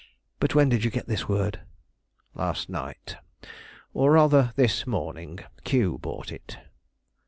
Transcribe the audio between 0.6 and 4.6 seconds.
did you get this word?" "Last night, or rather